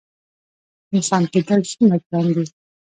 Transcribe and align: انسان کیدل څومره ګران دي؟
انسان 0.95 1.23
کیدل 1.31 1.59
څومره 1.71 1.97
ګران 2.07 2.25
دي؟ 2.35 2.43